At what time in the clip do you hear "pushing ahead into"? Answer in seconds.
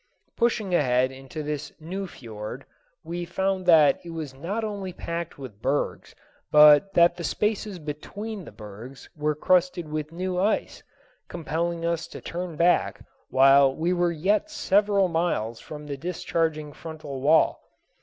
0.35-1.43